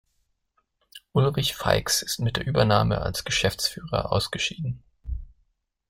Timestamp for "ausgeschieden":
4.11-4.81